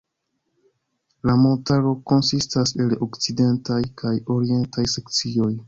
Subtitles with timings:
[1.29, 5.55] La montaro konsistas el okcidentaj kaj orientaj sekcioj.